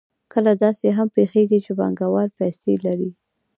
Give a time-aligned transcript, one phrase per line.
[0.33, 3.11] کله داسې هم پېښېږي چې پانګوال پیسې لري